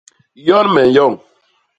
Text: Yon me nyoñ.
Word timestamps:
Yon 0.45 0.67
me 0.73 0.81
nyoñ. 0.93 1.13